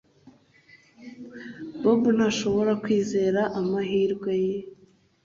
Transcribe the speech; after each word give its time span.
Bobo 1.81 2.09
ntashobora 2.17 2.71
kwizera 2.83 3.41
amahirwe 3.59 4.31
ye 4.45 4.57